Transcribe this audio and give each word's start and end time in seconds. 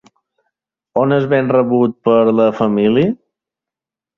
On 1.01 1.13
és 1.17 1.27
ben 1.35 1.51
rebut 1.57 1.93
per 2.09 2.17
la 2.41 2.49
família? 2.63 3.07